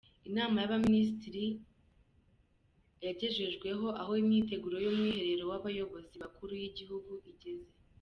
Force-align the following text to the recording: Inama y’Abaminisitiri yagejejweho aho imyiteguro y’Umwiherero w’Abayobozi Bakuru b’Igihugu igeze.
Inama 0.29 0.55
y’Abaminisitiri 0.59 1.45
yagejejweho 3.05 3.87
aho 4.01 4.11
imyiteguro 4.21 4.75
y’Umwiherero 4.83 5.43
w’Abayobozi 5.51 6.13
Bakuru 6.23 6.51
b’Igihugu 6.59 7.11
igeze. 7.33 7.69